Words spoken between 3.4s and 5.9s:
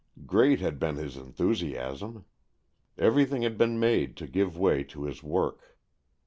had been made to give way to his work.